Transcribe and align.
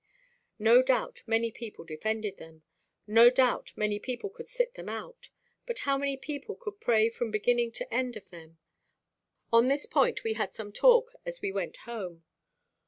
No 0.57 0.81
doubt 0.81 1.21
many 1.27 1.51
people 1.51 1.85
defended 1.85 2.37
them; 2.37 2.63
no 3.05 3.29
doubt 3.29 3.71
many 3.75 3.99
people 3.99 4.31
could 4.31 4.49
sit 4.49 4.73
them 4.73 4.89
out; 4.89 5.29
but 5.67 5.77
how 5.85 5.95
many 5.95 6.17
people 6.17 6.55
could 6.55 6.81
pray 6.81 7.07
from 7.07 7.29
beginning 7.29 7.71
to 7.73 7.93
end 7.93 8.15
of 8.17 8.31
them? 8.31 8.57
On 9.53 9.67
this 9.67 9.85
point 9.85 10.23
we 10.23 10.33
had 10.33 10.53
some 10.53 10.71
talk 10.73 11.11
as 11.23 11.41
we 11.43 11.51
went 11.51 11.77
home. 11.85 12.23